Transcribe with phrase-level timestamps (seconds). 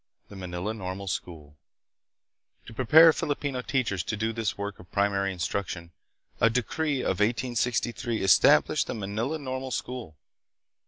[0.29, 1.57] The Manila Normal School.
[2.65, 5.91] To prepare Filipino teachers to do this work of primary instruction,
[6.39, 10.15] a decree of 1863 established the Manila Normal School.